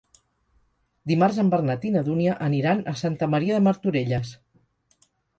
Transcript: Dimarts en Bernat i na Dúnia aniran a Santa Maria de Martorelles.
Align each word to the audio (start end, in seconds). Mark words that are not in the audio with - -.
Dimarts 1.09 1.35
en 1.41 1.49
Bernat 1.55 1.83
i 1.89 1.91
na 1.95 2.01
Dúnia 2.07 2.37
aniran 2.45 2.81
a 2.91 2.93
Santa 3.01 3.27
Maria 3.33 3.57
de 3.59 3.65
Martorelles. 3.67 4.33